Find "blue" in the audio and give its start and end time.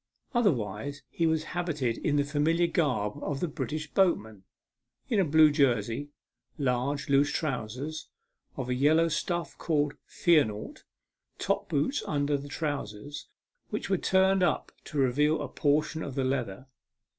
5.23-5.51